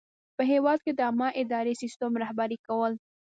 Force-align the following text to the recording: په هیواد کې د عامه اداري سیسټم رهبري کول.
په 0.35 0.43
هیواد 0.51 0.79
کې 0.85 0.91
د 0.93 0.99
عامه 1.07 1.27
اداري 1.41 1.73
سیسټم 1.81 2.11
رهبري 2.21 2.57
کول. 2.67 2.93